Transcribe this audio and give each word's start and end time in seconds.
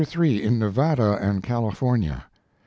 IN 0.17 0.57
NEVADA 0.57 1.19
AND 1.21 1.43
CALIPOENIA. 1.43 2.25